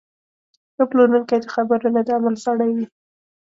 [0.75, 2.85] ښه پلورونکی د خبرو نه، د عمل سړی وي.